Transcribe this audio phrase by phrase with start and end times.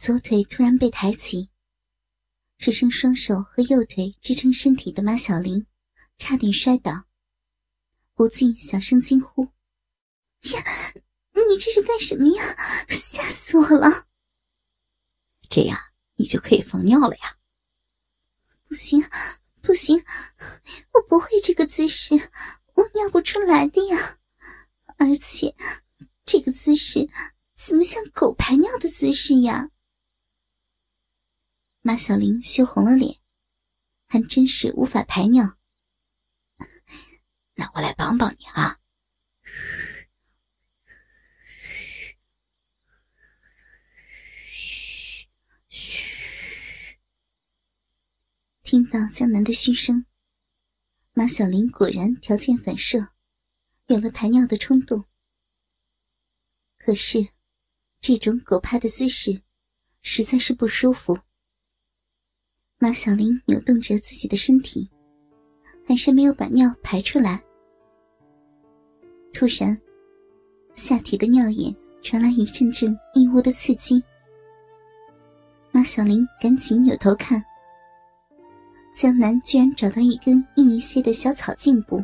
[0.00, 1.50] 左腿突然被抬起，
[2.56, 5.66] 只剩双手和右腿支撑身体的马小玲，
[6.16, 7.04] 差点摔倒，
[8.14, 9.42] 不禁小声惊呼
[10.54, 10.64] ：“呀，
[11.34, 12.56] 你这是干什么呀？
[12.88, 14.06] 吓死我了！”
[15.50, 15.78] 这样
[16.14, 17.36] 你就可以放尿了呀。
[18.66, 19.06] 不行，
[19.60, 20.02] 不行，
[20.94, 22.14] 我不会这个姿势，
[22.72, 24.18] 我尿不出来的呀。
[24.96, 25.54] 而且，
[26.24, 27.06] 这个姿势
[27.54, 29.70] 怎么像狗排尿的姿势呀？
[31.82, 33.18] 马小玲羞红了脸，
[34.06, 35.56] 还真是无法排尿。
[37.56, 38.78] 那我来帮帮你啊！
[45.68, 45.70] 嘘。
[45.70, 46.98] 嘘
[48.62, 50.04] 听到江南的嘘声，
[51.12, 53.14] 马小玲果然条件反射，
[53.86, 55.06] 有了排尿的冲动。
[56.76, 57.30] 可是，
[58.02, 59.42] 这种狗趴的姿势
[60.02, 61.18] 实在是不舒服。
[62.82, 64.88] 马小玲扭动着自己的身体，
[65.86, 67.38] 还是没有把尿排出来。
[69.34, 69.78] 突然，
[70.74, 74.02] 下体的尿眼传来一阵阵异物的刺激。
[75.70, 77.44] 马小玲赶紧扭头看。
[78.96, 82.02] 江南居然找到一根硬一些的小草茎部，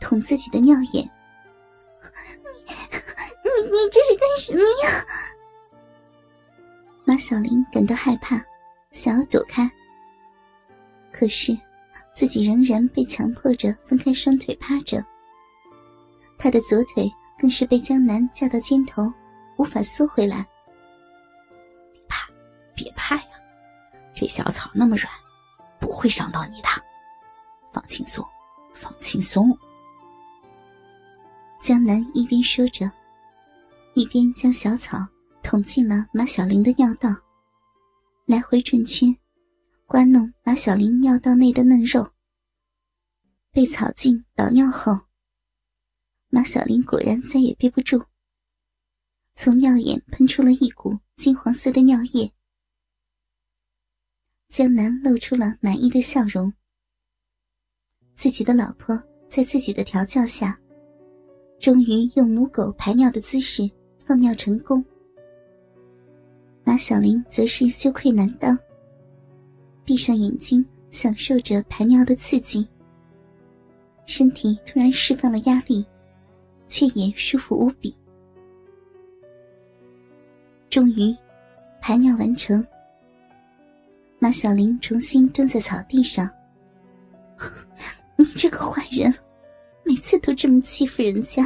[0.00, 1.10] 捅自己的尿眼。
[3.42, 5.04] 你 你你这是干什么呀？
[7.04, 8.40] 马小玲感到害怕，
[8.92, 9.68] 想要躲开，
[11.20, 11.54] 可是
[12.14, 15.04] 自己仍然被强迫着分开双腿趴着。
[16.38, 19.02] 他的左腿更是被江南架到肩头，
[19.58, 20.48] 无法缩回来。
[21.92, 22.26] 别怕，
[22.74, 23.28] 别怕呀，
[24.14, 25.12] 这小草那么软。
[25.78, 26.68] 不会伤到你的，
[27.70, 28.24] 放轻松，
[28.72, 29.54] 放轻松。
[31.60, 32.90] 江南一边说着，
[33.92, 34.96] 一边将小草
[35.42, 37.10] 捅进了马小玲的尿道，
[38.24, 39.14] 来回转圈，
[39.90, 42.08] 刮弄马小玲尿道内的嫩肉。
[43.50, 44.96] 被草茎导尿后，
[46.28, 48.00] 马小玲果然再也憋不住，
[49.34, 52.32] 从尿眼喷出了一股金黄色的尿液。
[54.48, 56.52] 江南露出了满意的笑容。
[58.14, 58.96] 自己的老婆
[59.28, 60.56] 在自己的调教下，
[61.58, 64.84] 终于用母狗排尿的姿势放尿成功。
[66.62, 68.56] 马小玲则是羞愧难当，
[69.90, 72.64] 闭上眼睛享受着排尿的刺激，
[74.06, 75.84] 身体突然释放了压力，
[76.68, 77.92] 却也舒服无比。
[80.68, 81.12] 终于，
[81.80, 82.64] 排尿完成。
[84.20, 86.30] 马小玲重新蹲在草地上。
[88.14, 89.12] 你这个坏人，
[89.82, 91.44] 每次都这么欺负人家，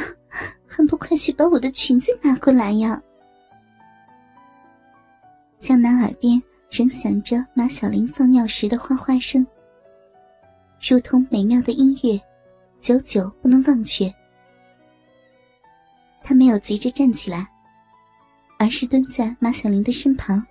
[0.67, 3.03] 还不快去把我的裙子拿过来呀！
[5.59, 6.39] 江南耳边
[6.77, 9.47] 仍响着马小玲放尿时的哗哗声，
[10.81, 12.21] 如同美妙的音乐，
[12.81, 14.13] 久久不能忘却。
[16.21, 17.49] 他没有急着站起来，
[18.59, 20.45] 而是蹲在马小玲的身旁。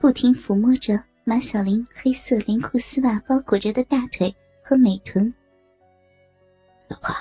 [0.00, 4.34] 不停抚摸着马小玲黑色连裤丝袜包裹着的大腿
[4.64, 5.32] 和美臀。
[6.88, 7.14] 老婆，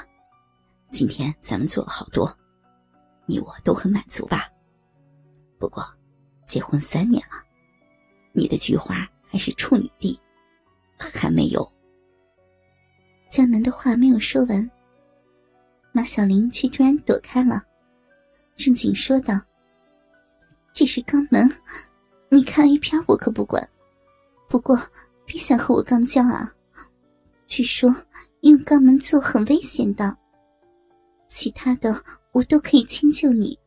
[0.89, 2.35] 今天咱们做了好多，
[3.27, 4.49] 你我都很满足吧？
[5.59, 5.87] 不过，
[6.47, 7.43] 结婚三年了，
[8.37, 10.19] 你的菊花还是处女地，
[10.95, 11.67] 还没有。
[13.31, 14.69] 江南的话没有说完，
[15.91, 17.63] 马小玲却突然躲开了，
[18.55, 19.33] 正经说道
[20.71, 21.51] ：“这是肛门。”
[22.29, 23.67] 你看 A 片我可不管，
[24.47, 24.77] 不过
[25.25, 26.53] 别想和我刚交啊！
[27.47, 27.89] 据说
[28.41, 30.15] 用肛门做很危险的，
[31.27, 31.99] 其他的
[32.33, 33.57] 我都可以迁就你，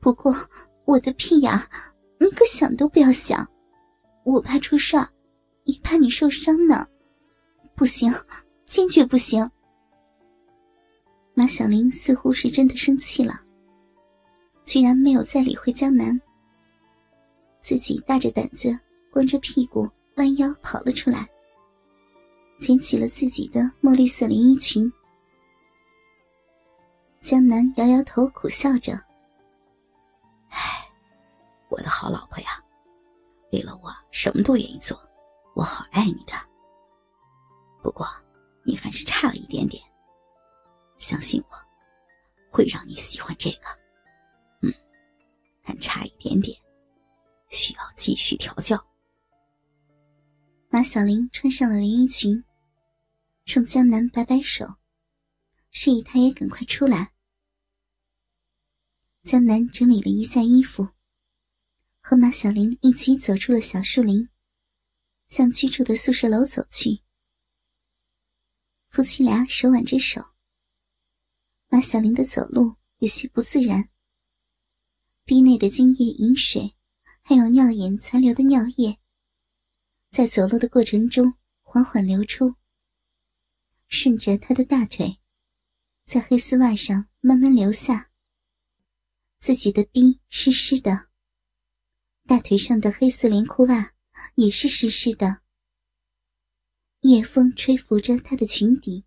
[0.00, 0.34] 不过
[0.84, 1.68] 我的屁呀，
[2.18, 3.48] 你可想都不要想，
[4.24, 5.08] 我怕出事儿，
[5.64, 6.88] 也怕你受伤呢，
[7.74, 8.12] 不行，
[8.66, 9.48] 坚决不行！
[11.34, 13.40] 马小玲似乎是真的生气了，
[14.62, 16.20] 居然没有再理会江南。
[17.60, 18.78] 自己大着胆子，
[19.10, 21.28] 光着屁股弯腰跑了出来，
[22.58, 24.90] 捡起了自己的墨绿色连衣裙。
[27.20, 28.92] 江南摇摇头，苦笑着
[30.50, 30.88] ：“唉，
[31.68, 32.63] 我的好老婆呀，
[33.54, 35.00] 为了我什么都愿意做，
[35.54, 36.32] 我好爱你的。
[37.80, 38.04] 不过
[38.64, 39.80] 你还是差了一点点，
[40.96, 41.56] 相信我，
[42.50, 43.66] 会让你喜欢这个。
[44.60, 44.74] 嗯，
[45.62, 46.58] 还差一点点。”
[47.48, 48.84] 需要继续调教。
[50.68, 52.42] 马小玲穿上了连衣裙，
[53.44, 54.66] 冲江南摆摆手，
[55.70, 57.12] 示意他也赶快出来。
[59.22, 60.88] 江南整理了一下衣服，
[62.06, 64.28] 和马小玲一起走出了小树林，
[65.26, 67.00] 向居住的宿舍楼走去。
[68.90, 70.22] 夫妻俩手挽着手。
[71.68, 73.88] 马小玲的走路有些不自然，
[75.24, 76.76] 鼻内的精液饮水，
[77.22, 78.98] 还有尿眼残留的尿液，
[80.10, 82.54] 在走路的过程中缓缓流出，
[83.88, 85.20] 顺着她的大腿，
[86.04, 88.10] 在黑丝袜上慢慢流下。
[89.40, 91.08] 自己的逼湿湿的，
[92.26, 93.92] 大腿上的黑色连裤袜
[94.36, 95.42] 也是湿湿的。
[97.00, 99.04] 夜风吹拂着她的裙底，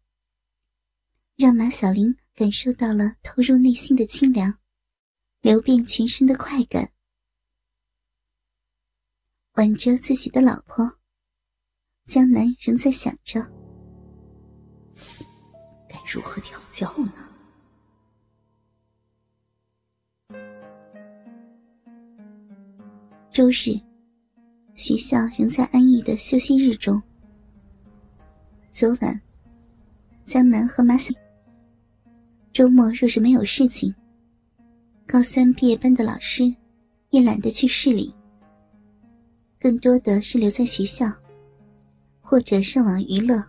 [1.35, 4.59] 让马小玲感受到了投入内心的清凉，
[5.41, 6.91] 流遍全身的快感。
[9.53, 10.99] 挽着自己的老婆，
[12.05, 13.41] 江南仍在想着
[15.89, 17.26] 该如何调教呢？
[23.37, 23.79] 周日，
[24.73, 26.99] 学校仍在安逸的休息日中。
[28.71, 29.21] 昨晚，
[30.25, 31.13] 江南和马小
[32.51, 33.93] 周末若是没有事情，
[35.05, 36.51] 高三毕业班的老师
[37.11, 38.11] 也懒得去市里，
[39.59, 41.05] 更多的是留在学校，
[42.19, 43.39] 或者上网娱乐，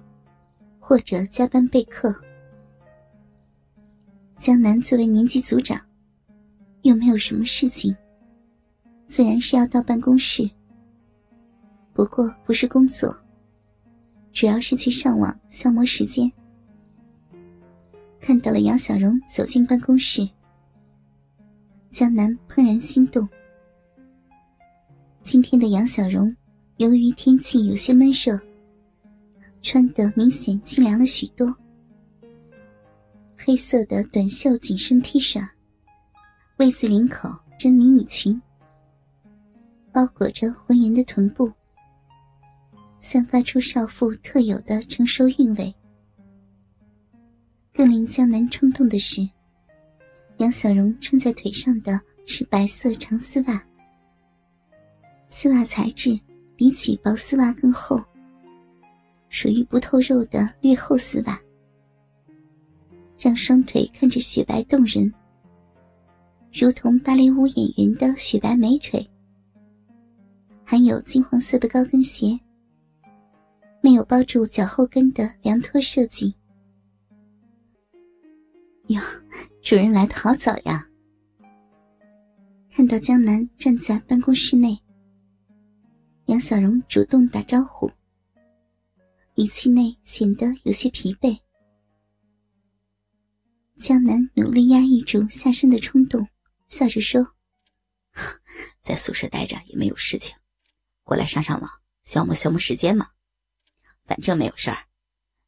[0.79, 2.15] 或者加班备课。
[4.37, 5.81] 江南作为年级组长，
[6.83, 7.97] 又没有什么事情，
[9.09, 10.49] 自然是要到办公室。
[11.93, 13.13] 不过不是工作。
[14.31, 16.31] 主要是去上网消磨时间。
[18.21, 20.29] 看到了杨小荣走进办公室，
[21.89, 23.29] 江南怦然心动。
[25.23, 26.33] 今天的杨小荣，
[26.77, 28.39] 由于天气有些闷热，
[29.61, 31.53] 穿得明显清凉了许多。
[33.37, 35.45] 黑色的短袖紧身 T 恤
[36.59, 37.29] ，V 字领口
[37.59, 38.41] 真迷你裙，
[39.93, 41.53] 包裹着浑圆的臀部。
[42.99, 45.73] 散发出少妇特有的成熟韵味。
[47.73, 49.29] 更令江南冲动的是，
[50.39, 53.65] 杨小荣穿在腿上的是白色长丝袜，
[55.29, 56.19] 丝袜材质
[56.57, 58.03] 比起薄丝袜更厚，
[59.29, 61.41] 属于不透肉的略厚丝袜，
[63.17, 65.15] 让双腿看着雪白动人，
[66.53, 69.09] 如同芭蕾舞演员的雪白美腿。
[70.71, 72.39] 还有金黄色的高跟鞋。
[73.81, 76.35] 没有包住脚后跟的凉拖设计。
[78.89, 79.01] 哟，
[79.63, 80.87] 主人来的好早呀！
[82.71, 84.79] 看到江南站在办公室内，
[86.27, 87.91] 杨小荣主动打招呼，
[89.37, 91.39] 语气内显得有些疲惫。
[93.79, 96.29] 江南努力压抑住下身的冲动，
[96.69, 97.27] 笑着说
[98.85, 100.37] ：“在宿舍待着也没有事情，
[101.09, 103.13] 过来上上网，消磨消磨时间嘛。”
[104.05, 104.87] 反正没有事儿，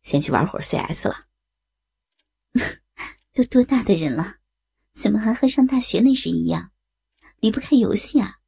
[0.03, 1.27] 先去玩会儿 CS 了。
[3.35, 4.37] 都多大的人了，
[4.93, 6.73] 怎么还和上大学那时一样，
[7.41, 8.39] 离不开游戏啊？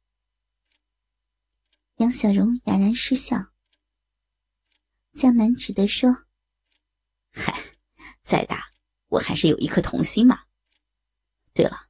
[1.97, 3.37] 杨小荣哑然失笑。
[5.13, 6.25] 江南只得说
[7.29, 7.55] ：“嗨，
[8.23, 8.71] 再大
[9.09, 10.41] 我还是有一颗童心嘛。
[11.53, 11.89] 对了，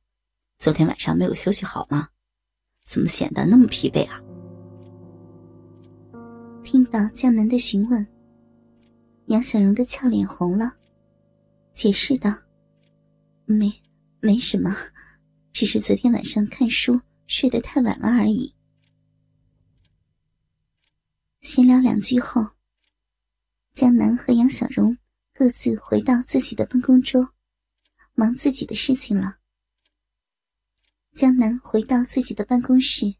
[0.58, 2.10] 昨天晚上没有休息好吗？
[2.84, 4.20] 怎么显得那么疲惫啊？”
[6.74, 8.04] 听到江南的询问。
[9.28, 10.76] 杨小荣的俏脸红了，
[11.72, 12.36] 解释道
[13.46, 13.72] ：“没，
[14.20, 14.76] 没什么，
[15.52, 18.56] 只是昨天晚上看书睡得太晚了而已。”
[21.42, 22.42] 闲聊两句后，
[23.74, 24.98] 江南和杨小荣
[25.32, 27.36] 各自回到自己的办公桌，
[28.16, 29.38] 忙自己的事情了。
[31.12, 33.14] 江南回到自己的办公室，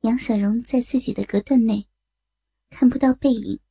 [0.00, 1.86] 杨小荣在自己的隔断内，
[2.70, 3.63] 看不到背影。